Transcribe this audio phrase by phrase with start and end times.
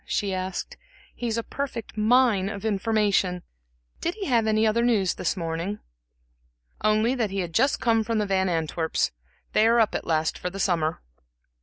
[0.03, 0.77] she asked.
[1.13, 3.43] "He's a perfect mine of information.
[3.99, 5.77] Did he have any other news this morning?"
[6.83, 9.11] "Only that he had just come from the Van Antwerps'
[9.53, 11.03] they are up at last for the summer."